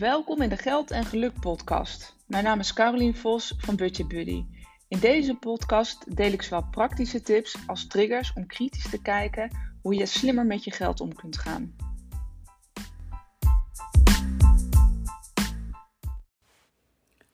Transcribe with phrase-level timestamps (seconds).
[0.00, 2.16] Welkom in de Geld en Geluk podcast.
[2.26, 4.44] Mijn naam is Carolien Vos van Budget Buddy.
[4.88, 9.50] In deze podcast deel ik zowel praktische tips als triggers om kritisch te kijken
[9.82, 11.74] hoe je slimmer met je geld om kunt gaan.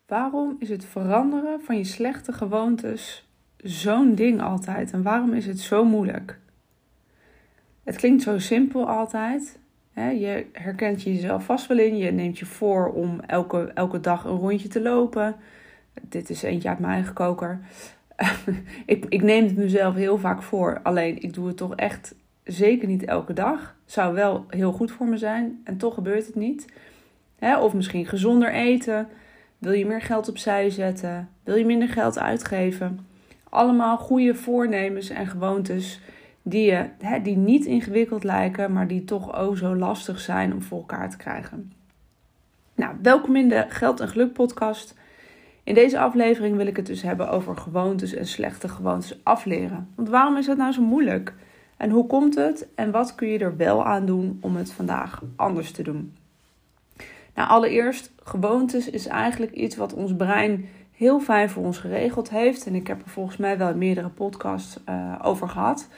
[0.06, 5.60] Waarom is het veranderen van je slechte gewoontes zo'n ding altijd en waarom is het
[5.60, 6.38] zo moeilijk?
[7.84, 9.58] Het klinkt zo simpel altijd,
[10.04, 11.96] je herkent jezelf vast wel in.
[11.96, 15.36] Je neemt je voor om elke, elke dag een rondje te lopen.
[16.02, 17.60] Dit is eentje uit mijn eigen koker.
[18.86, 20.80] ik, ik neem het mezelf heel vaak voor.
[20.82, 22.14] Alleen ik doe het toch echt
[22.44, 23.76] zeker niet elke dag.
[23.84, 25.60] Zou wel heel goed voor me zijn.
[25.64, 26.66] En toch gebeurt het niet.
[27.60, 29.08] of misschien gezonder eten.
[29.58, 31.28] Wil je meer geld opzij zetten?
[31.44, 33.06] Wil je minder geld uitgeven?
[33.48, 36.00] Allemaal goede voornemens en gewoontes
[36.48, 40.62] die, je, hè, die niet ingewikkeld lijken, maar die toch oh zo lastig zijn om
[40.62, 41.72] voor elkaar te krijgen.
[42.74, 44.94] Nou, welkom in de Geld en Geluk podcast.
[45.64, 49.88] In deze aflevering wil ik het dus hebben over gewoontes en slechte gewoontes afleren.
[49.94, 51.34] Want waarom is het nou zo moeilijk?
[51.76, 52.68] En hoe komt het?
[52.74, 56.14] En wat kun je er wel aan doen om het vandaag anders te doen?
[57.34, 62.66] Nou, allereerst, gewoontes is eigenlijk iets wat ons brein heel fijn voor ons geregeld heeft.
[62.66, 65.88] En ik heb er volgens mij wel meerdere podcasts uh, over gehad.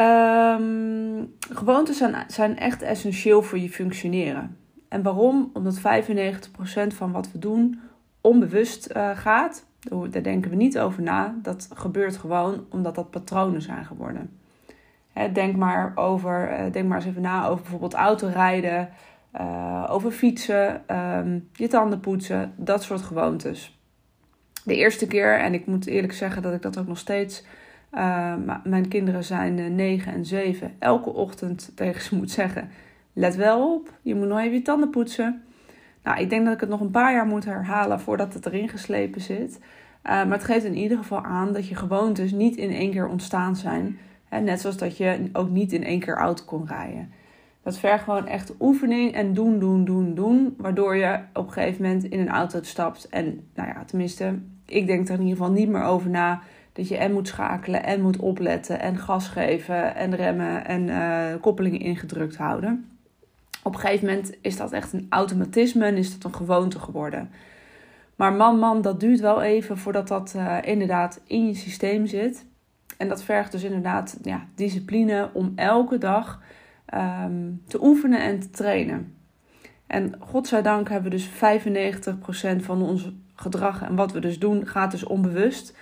[0.00, 4.56] Um, gewoontes zijn, zijn echt essentieel voor je functioneren.
[4.88, 5.50] En waarom?
[5.52, 5.80] Omdat 95%
[6.86, 7.80] van wat we doen
[8.20, 9.64] onbewust uh, gaat.
[10.10, 11.34] Daar denken we niet over na.
[11.42, 14.38] Dat gebeurt gewoon omdat dat patronen zijn geworden.
[15.12, 18.88] Hè, denk, maar over, uh, denk maar eens even na over bijvoorbeeld autorijden,
[19.40, 23.78] uh, over fietsen, um, je tanden poetsen, dat soort gewoontes.
[24.64, 27.44] De eerste keer, en ik moet eerlijk zeggen dat ik dat ook nog steeds
[27.96, 30.72] uh, mijn kinderen zijn 9 eh, en 7.
[30.78, 32.70] Elke ochtend tegen ze moet zeggen:
[33.12, 35.42] Let wel op, je moet nog even je tanden poetsen.
[36.02, 38.68] Nou, ik denk dat ik het nog een paar jaar moet herhalen voordat het erin
[38.68, 39.58] geslepen zit.
[39.58, 39.62] Uh,
[40.02, 43.56] maar het geeft in ieder geval aan dat je gewoontes niet in één keer ontstaan
[43.56, 43.98] zijn.
[44.24, 47.10] Hè, net zoals dat je ook niet in één keer auto kon rijden.
[47.62, 50.54] Dat vergt gewoon echt oefening en doen, doen, doen, doen.
[50.58, 53.08] Waardoor je op een gegeven moment in een auto stapt.
[53.08, 56.42] En nou ja, tenminste, ik denk er in ieder geval niet meer over na
[56.74, 61.40] dat je en moet schakelen en moet opletten en gas geven en remmen en uh,
[61.40, 62.88] koppelingen ingedrukt houden.
[63.62, 67.30] Op een gegeven moment is dat echt een automatisme en is dat een gewoonte geworden.
[68.16, 72.46] Maar man, man, dat duurt wel even voordat dat uh, inderdaad in je systeem zit.
[72.96, 76.40] En dat vergt dus inderdaad ja, discipline om elke dag
[76.94, 79.14] um, te oefenen en te trainen.
[79.86, 81.28] En godzijdank hebben we dus
[82.60, 85.76] 95% van ons gedrag en wat we dus doen gaat dus onbewust.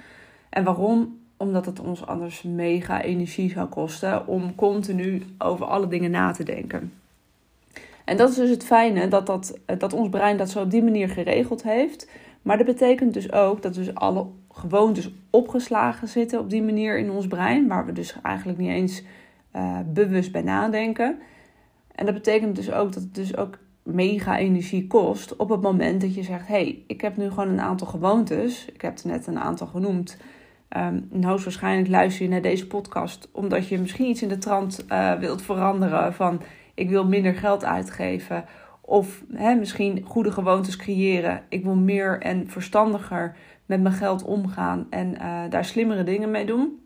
[0.52, 1.20] En waarom?
[1.36, 6.44] Omdat het ons anders mega energie zou kosten om continu over alle dingen na te
[6.44, 6.92] denken.
[8.04, 10.82] En dat is dus het fijne, dat, dat, dat ons brein dat zo op die
[10.82, 12.10] manier geregeld heeft.
[12.42, 17.10] Maar dat betekent dus ook dat dus alle gewoontes opgeslagen zitten op die manier in
[17.10, 19.02] ons brein, waar we dus eigenlijk niet eens
[19.56, 21.18] uh, bewust bij nadenken.
[21.94, 26.00] En dat betekent dus ook dat het dus ook mega energie kost op het moment
[26.00, 28.66] dat je zegt: hé, hey, ik heb nu gewoon een aantal gewoontes.
[28.72, 30.16] Ik heb er net een aantal genoemd.
[30.76, 34.84] Um, nou, waarschijnlijk luister je naar deze podcast omdat je misschien iets in de trant
[34.88, 36.42] uh, wilt veranderen van
[36.74, 38.44] ik wil minder geld uitgeven.
[38.80, 39.22] Of
[39.58, 41.42] misschien goede gewoontes creëren.
[41.48, 46.46] Ik wil meer en verstandiger met mijn geld omgaan en uh, daar slimmere dingen mee
[46.46, 46.80] doen.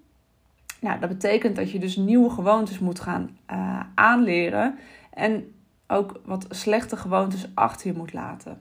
[0.81, 4.79] Nou, dat betekent dat je dus nieuwe gewoontes moet gaan uh, aanleren.
[5.13, 5.55] En
[5.87, 8.61] ook wat slechte gewoontes achter je moet laten.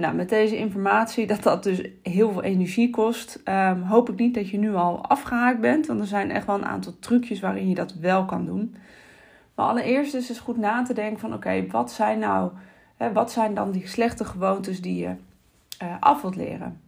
[0.00, 4.34] Nou, met deze informatie, dat dat dus heel veel energie kost, um, hoop ik niet
[4.34, 5.86] dat je nu al afgehaakt bent.
[5.86, 8.76] Want er zijn echt wel een aantal trucjes waarin je dat wel kan doen.
[9.54, 12.50] Maar allereerst is het goed na te denken van oké, wat zijn nou,
[12.96, 15.14] hè, wat zijn dan die slechte gewoontes die je
[15.82, 16.80] uh, af wilt leren?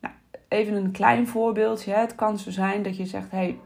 [0.00, 0.14] Nou,
[0.48, 1.92] even een klein voorbeeldje.
[1.92, 2.00] Hè.
[2.00, 3.58] Het kan zo zijn dat je zegt, hé, hey,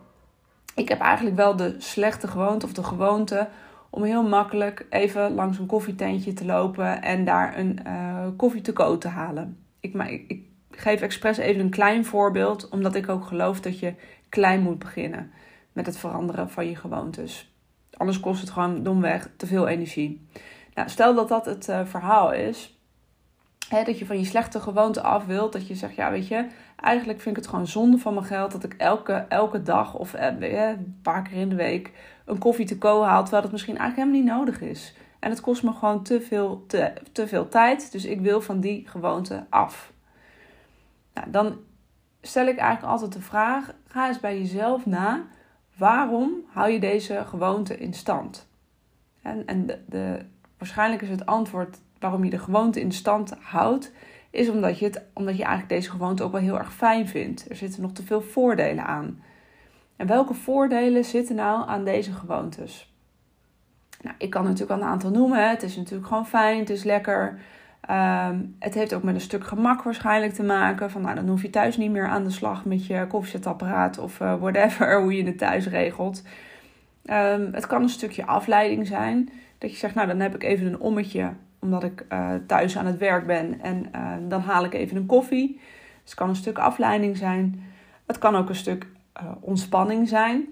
[0.74, 3.48] ik heb eigenlijk wel de slechte gewoonte of de gewoonte
[3.96, 8.72] om heel makkelijk even langs een koffietentje te lopen en daar een uh, koffie te
[8.72, 9.58] koop te halen.
[9.80, 10.40] Ik, maar ik,
[10.70, 13.94] geef expres even een klein voorbeeld, omdat ik ook geloof dat je
[14.28, 15.30] klein moet beginnen
[15.72, 17.54] met het veranderen van je gewoontes.
[17.92, 20.26] Anders kost het gewoon domweg te veel energie.
[20.74, 22.78] Nou, stel dat dat het uh, verhaal is,
[23.68, 26.46] dat je van je slechte gewoonte af wilt, dat je zegt, ja weet je,
[26.80, 30.14] eigenlijk vind ik het gewoon zonde van mijn geld dat ik elke, elke dag of
[30.14, 31.92] eh, een paar keer in de week
[32.26, 34.94] een koffie te ko haal, terwijl het misschien eigenlijk helemaal niet nodig is.
[35.18, 38.60] En het kost me gewoon te veel, te, te veel tijd, dus ik wil van
[38.60, 39.92] die gewoonte af.
[41.14, 41.56] Nou, dan
[42.20, 45.24] stel ik eigenlijk altijd de vraag: ga eens bij jezelf na.
[45.76, 48.48] Waarom hou je deze gewoonte in stand?
[49.22, 50.24] En, en de,
[50.58, 53.92] waarschijnlijk is het antwoord waarom je de gewoonte in stand houdt,
[54.30, 57.50] is omdat je, het, omdat je eigenlijk deze gewoonte ook wel heel erg fijn vindt.
[57.50, 59.22] Er zitten nog te veel voordelen aan.
[59.96, 62.94] En welke voordelen zitten nou aan deze gewoontes?
[64.02, 65.50] Nou, ik kan natuurlijk al een aantal noemen.
[65.50, 67.38] Het is natuurlijk gewoon fijn, het is lekker.
[67.80, 70.90] Ehm, het heeft ook met een stuk gemak waarschijnlijk te maken.
[70.90, 74.20] Van, nou, dan hoef je thuis niet meer aan de slag met je koffiezetapparaat of
[74.20, 76.22] uh, whatever, hoe je het thuis regelt.
[77.04, 79.30] Ehm, het kan een stukje afleiding zijn.
[79.58, 82.86] Dat je zegt, nou dan heb ik even een ommetje omdat ik uh, thuis aan
[82.86, 85.52] het werk ben en uh, dan haal ik even een koffie.
[85.52, 87.62] Dus het kan een stuk afleiding zijn.
[88.06, 88.86] Het kan ook een stuk
[89.40, 90.44] ontspanning zijn.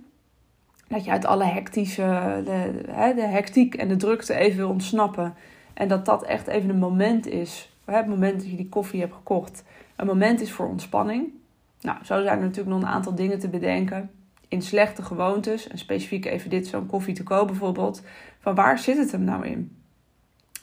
[0.88, 5.34] Dat je uit alle hectische, de, de, de hectiek en de drukte even wil ontsnappen.
[5.74, 7.72] En dat dat echt even een moment is.
[7.84, 9.64] Het moment dat je die koffie hebt gekocht.
[9.96, 11.32] Een moment is voor ontspanning.
[11.80, 14.10] Nou, zo zijn er natuurlijk nog een aantal dingen te bedenken.
[14.48, 18.02] In slechte gewoontes, en specifiek even dit, zo'n koffie te koop bijvoorbeeld.
[18.40, 19.76] Van waar zit het hem nou in?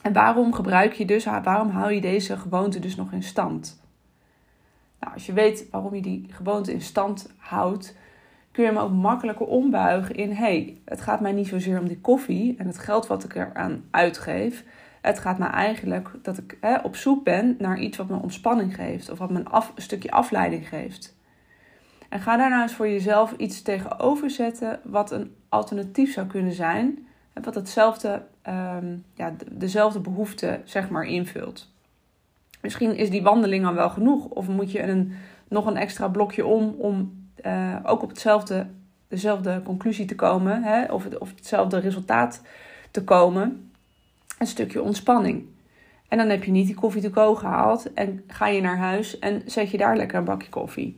[0.02, 3.81] En waarom gebruik je dus, waarom hou je deze gewoonte dus nog in stand?
[5.02, 7.96] Nou, als je weet waarom je die gewoonte in stand houdt,
[8.50, 12.00] kun je hem ook makkelijker ombuigen in: hey, het gaat mij niet zozeer om die
[12.00, 14.64] koffie en het geld wat ik eraan uitgeef.
[15.00, 18.74] Het gaat mij eigenlijk dat ik hè, op zoek ben naar iets wat me ontspanning
[18.74, 21.16] geeft of wat me een, af, stukje afleiding geeft.
[22.08, 26.52] En ga daar nou eens voor jezelf iets tegenover zetten wat een alternatief zou kunnen
[26.52, 27.06] zijn.
[27.42, 31.71] Wat hetzelfde, um, ja, dezelfde behoefte zeg maar invult.
[32.62, 34.24] Misschien is die wandeling al wel genoeg.
[34.24, 35.12] Of moet je een,
[35.48, 38.66] nog een extra blokje om om uh, ook op hetzelfde,
[39.08, 40.62] dezelfde conclusie te komen.
[40.62, 40.84] Hè?
[40.92, 42.42] Of, of hetzelfde resultaat
[42.90, 43.70] te komen
[44.38, 45.44] een stukje ontspanning.
[46.08, 49.18] En dan heb je niet die koffie te go gehaald en ga je naar huis
[49.18, 50.96] en zet je daar lekker een bakje koffie.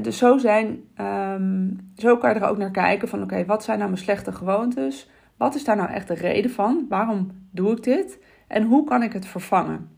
[0.00, 3.78] dus zo, zijn, ehm, zo kan je er ook naar kijken van oké, wat zijn
[3.78, 5.10] nou mijn slechte gewoontes?
[5.36, 6.86] Wat is daar nou echt de reden van?
[6.88, 8.18] Waarom doe ik dit?
[8.46, 9.95] En hoe kan ik het vervangen?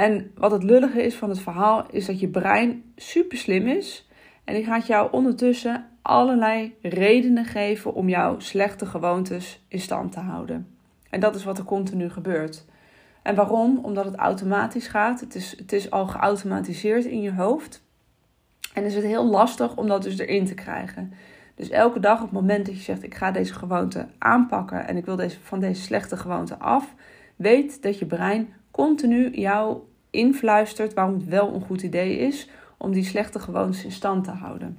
[0.00, 4.08] En wat het lullige is van het verhaal is dat je brein super slim is.
[4.44, 10.20] En die gaat jou ondertussen allerlei redenen geven om jouw slechte gewoontes in stand te
[10.20, 10.76] houden.
[11.10, 12.64] En dat is wat er continu gebeurt.
[13.22, 13.78] En waarom?
[13.82, 15.20] Omdat het automatisch gaat.
[15.20, 17.82] Het is, het is al geautomatiseerd in je hoofd.
[18.74, 21.12] En is het heel lastig om dat dus erin te krijgen.
[21.54, 24.96] Dus elke dag op het moment dat je zegt: Ik ga deze gewoonte aanpakken en
[24.96, 26.94] ik wil deze, van deze slechte gewoonte af,
[27.36, 32.92] weet dat je brein continu jou influistert waarom het wel een goed idee is om
[32.92, 34.78] die slechte gewoontes in stand te houden.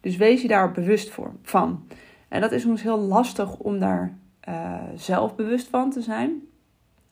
[0.00, 1.86] Dus wees je daar bewust voor, van.
[2.28, 6.42] En dat is soms heel lastig om daar uh, zelf bewust van te zijn.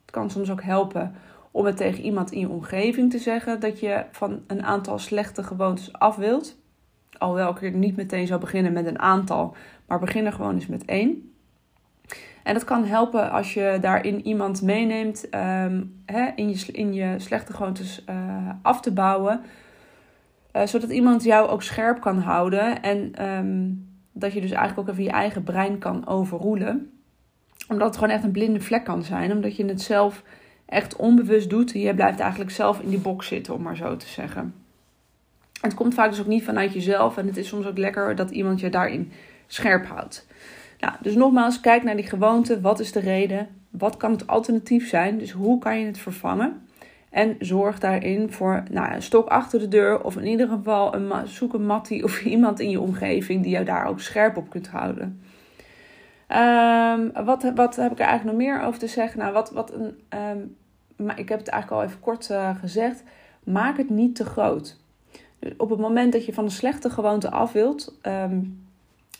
[0.00, 1.14] Het kan soms ook helpen
[1.50, 5.42] om het tegen iemand in je omgeving te zeggen dat je van een aantal slechte
[5.42, 6.58] gewoontes af wilt.
[7.18, 9.56] Alhoewel ik niet meteen zou beginnen met een aantal,
[9.86, 11.29] maar begin er gewoon eens met één.
[12.42, 17.14] En dat kan helpen als je daarin iemand meeneemt um, hè, in, je, in je
[17.18, 19.40] slechte gewoontes uh, af te bouwen.
[20.52, 24.94] Uh, zodat iemand jou ook scherp kan houden en um, dat je dus eigenlijk ook
[24.94, 26.90] even je eigen brein kan overroelen
[27.70, 29.32] omdat het gewoon echt een blinde vlek kan zijn.
[29.32, 30.22] Omdat je het zelf
[30.66, 31.70] echt onbewust doet.
[31.70, 34.54] Je blijft eigenlijk zelf in die box zitten, om maar zo te zeggen.
[35.60, 37.16] Het komt vaak dus ook niet vanuit jezelf.
[37.16, 39.12] En het is soms ook lekker dat iemand je daarin
[39.46, 40.26] scherp houdt.
[41.00, 42.60] Dus nogmaals, kijk naar die gewoonte.
[42.60, 43.48] Wat is de reden?
[43.70, 45.18] Wat kan het alternatief zijn?
[45.18, 46.62] Dus hoe kan je het vervangen?
[47.10, 50.04] En zorg daarin voor nou, een stok achter de deur.
[50.04, 53.64] Of in ieder geval een, zoek een mattie of iemand in je omgeving die jou
[53.64, 55.20] daar ook scherp op kunt houden.
[56.28, 59.18] Um, wat, wat heb ik er eigenlijk nog meer over te zeggen?
[59.18, 60.56] Nou, wat, wat een, um,
[60.96, 63.02] maar ik heb het eigenlijk al even kort uh, gezegd.
[63.44, 64.76] Maak het niet te groot.
[65.38, 68.69] Dus op het moment dat je van een slechte gewoonte af wilt, um,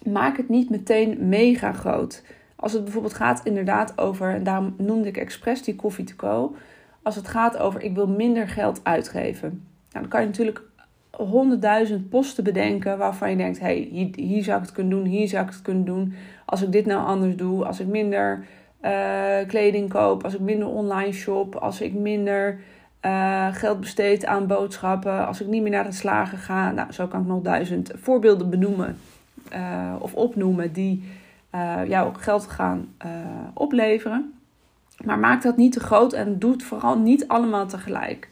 [0.05, 2.23] maak het niet meteen mega groot.
[2.57, 6.55] Als het bijvoorbeeld gaat inderdaad over, en daarom noemde ik expres die koffie to go.
[7.03, 9.49] Als het gaat over ik wil minder geld uitgeven.
[9.49, 10.63] Nou, dan kan je natuurlijk
[11.11, 15.29] honderdduizend posten bedenken waarvan je denkt: hey, hier, hier, zou ik het kunnen doen, hier
[15.29, 16.15] zou ik het kunnen doen.
[16.45, 18.45] Als ik dit nou anders doe, als ik minder
[18.85, 22.61] uh, kleding koop, als ik minder online shop, als ik minder
[23.05, 26.71] uh, geld besteed aan boodschappen, als ik niet meer naar het slagen ga.
[26.71, 28.97] Nou, zo kan ik nog duizend voorbeelden benoemen
[29.53, 31.05] uh, of opnoemen die
[31.87, 32.89] jou geld gaan
[33.55, 34.33] opleveren.
[35.05, 38.29] Maar maak dat niet te groot en doe het vooral niet allemaal tegelijk.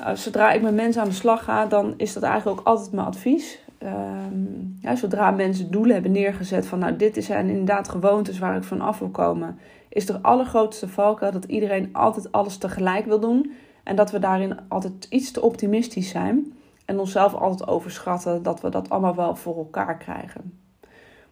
[0.00, 2.92] Uh, zodra ik met mensen aan de slag ga, dan is dat eigenlijk ook altijd
[2.92, 3.58] mijn advies.
[3.82, 8.62] Um, ja, zodra mensen doelen hebben neergezet van nou dit zijn inderdaad gewoontes waar ik
[8.62, 9.58] van af wil komen,
[9.88, 14.56] is de allergrootste valkuil dat iedereen altijd alles tegelijk wil doen en dat we daarin
[14.68, 16.52] altijd iets te optimistisch zijn
[16.84, 20.58] en onszelf altijd overschatten dat we dat allemaal wel voor elkaar krijgen.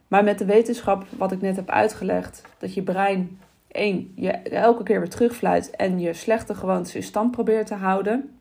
[0.07, 4.83] Maar met de wetenschap, wat ik net heb uitgelegd, dat je brein één, je elke
[4.83, 8.37] keer weer terugfluit en je slechte gewoontes in stand probeert te houden.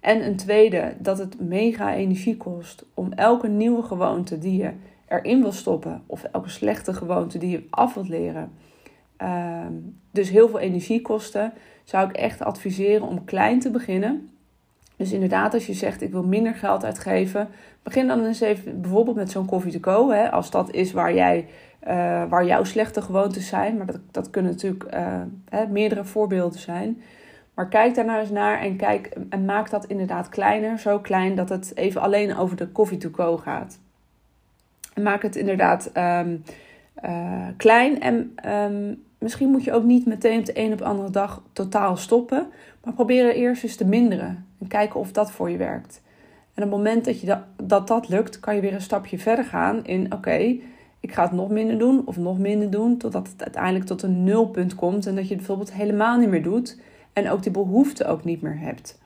[0.00, 4.72] En een tweede, dat het mega energie kost om elke nieuwe gewoonte die je
[5.08, 8.52] erin wil stoppen, of elke slechte gewoonte die je af wilt leren,
[9.16, 9.72] ehm,
[10.10, 11.52] dus heel veel energie kosten,
[11.84, 14.28] zou ik echt adviseren om klein te beginnen.
[14.96, 17.48] Dus inderdaad, als je zegt ik wil minder geld uitgeven,
[17.82, 20.10] begin dan eens even bijvoorbeeld met zo'n coffee to go.
[20.10, 21.46] Hè, als dat is waar, jij,
[21.88, 23.76] uh, waar jouw slechte gewoontes zijn.
[23.76, 27.02] Maar dat, dat kunnen natuurlijk uh, hè, meerdere voorbeelden zijn.
[27.54, 30.78] Maar kijk daar nou eens naar en, kijk, en maak dat inderdaad kleiner.
[30.78, 33.78] Zo klein dat het even alleen over de coffee to go gaat.
[34.94, 36.42] En maak het inderdaad um,
[37.04, 38.00] uh, klein.
[38.00, 41.42] En um, misschien moet je ook niet meteen op de een op de andere dag
[41.52, 42.46] totaal stoppen.
[42.84, 44.46] Maar probeer eerst eens te minderen.
[44.58, 46.02] En kijken of dat voor je werkt.
[46.54, 49.18] En op het moment dat je dat, dat, dat lukt, kan je weer een stapje
[49.18, 50.56] verder gaan in: oké,
[51.00, 54.24] ik ga het nog minder doen of nog minder doen, totdat het uiteindelijk tot een
[54.24, 56.78] nulpunt komt en dat je het bijvoorbeeld helemaal niet meer doet
[57.12, 58.98] en ook die behoefte ook niet meer hebt.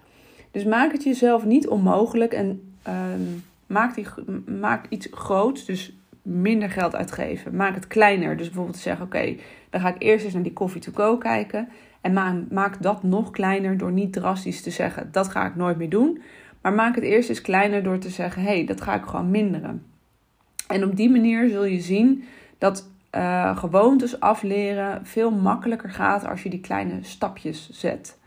[0.51, 4.07] Dus maak het jezelf niet onmogelijk en um, maak, die,
[4.61, 7.57] maak iets groots, dus minder geld uitgeven.
[7.57, 8.37] Maak het kleiner.
[8.37, 9.37] Dus bijvoorbeeld zeggen: oké,
[9.71, 11.69] dan ga ik eerst eens naar die coffee to go kijken.
[12.01, 15.91] En maak dat nog kleiner door niet drastisch te zeggen: dat ga ik nooit meer
[15.91, 16.23] doen.
[16.63, 19.31] Maar maak het eerst eens kleiner door te zeggen: hé, hey, dat ga ik gewoon
[19.31, 19.83] minderen.
[20.69, 22.25] En op die manier zul je zien
[22.59, 28.19] dat uh, gewoontes afleren veel makkelijker gaat als je die kleine stapjes zet.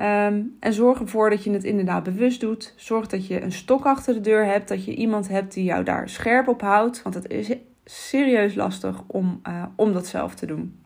[0.00, 2.74] Um, en zorg ervoor dat je het inderdaad bewust doet.
[2.76, 5.84] Zorg dat je een stok achter de deur hebt, dat je iemand hebt die jou
[5.84, 7.02] daar scherp op houdt.
[7.02, 7.52] Want het is
[7.84, 10.80] serieus lastig om, uh, om dat zelf te doen.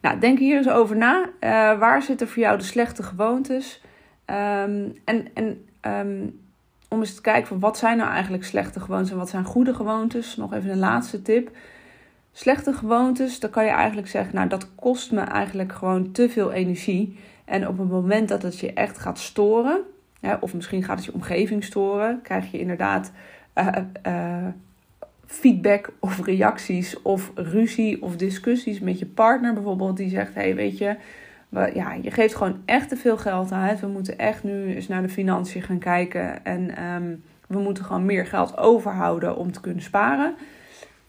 [0.00, 1.24] Nou, denk hier eens over na.
[1.24, 1.30] Uh,
[1.78, 3.82] waar zitten voor jou de slechte gewoontes?
[4.26, 6.40] Um, en en um,
[6.88, 9.74] om eens te kijken van wat zijn nou eigenlijk slechte gewoontes en wat zijn goede
[9.74, 10.36] gewoontes.
[10.36, 11.50] Nog even een laatste tip.
[12.32, 16.52] Slechte gewoontes, dan kan je eigenlijk zeggen, nou dat kost me eigenlijk gewoon te veel
[16.52, 17.18] energie.
[17.48, 19.80] En op het moment dat het je echt gaat storen,
[20.40, 23.12] of misschien gaat het je omgeving storen, krijg je inderdaad
[23.54, 23.68] uh,
[24.06, 24.46] uh,
[25.26, 29.96] feedback of reacties of ruzie of discussies met je partner bijvoorbeeld.
[29.96, 30.96] Die zegt, hey, weet je,
[31.74, 33.80] ja, je geeft gewoon echt te veel geld uit.
[33.80, 36.44] We moeten echt nu eens naar de financiën gaan kijken.
[36.44, 40.34] En um, we moeten gewoon meer geld overhouden om te kunnen sparen.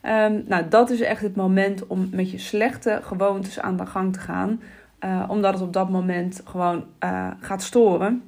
[0.04, 4.14] Um, nou, dat is echt het moment om met je slechte gewoontes aan de gang
[4.14, 4.62] te gaan.
[5.06, 8.24] Uh, omdat het op dat moment gewoon uh, gaat storen.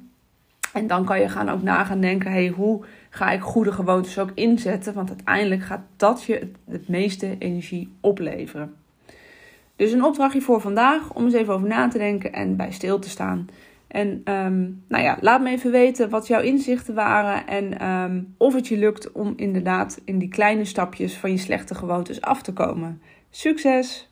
[0.72, 4.18] En dan kan je gaan ook na gaan denken: hey, hoe ga ik goede gewoontes
[4.18, 4.94] ook inzetten?
[4.94, 8.74] Want uiteindelijk gaat dat je het, meeste energie opleveren.
[9.76, 12.98] Dus een opdrachtje voor vandaag om eens even over na te denken en bij stil
[12.98, 13.48] te staan.
[13.86, 18.54] En um, nou ja, laat me even weten wat jouw inzichten waren en um, of
[18.54, 22.52] het je lukt om inderdaad in die kleine stapjes van je slechte gewoontes af te
[22.52, 23.02] komen.
[23.30, 24.11] Succes!